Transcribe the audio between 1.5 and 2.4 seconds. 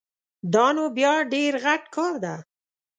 غټ کار ده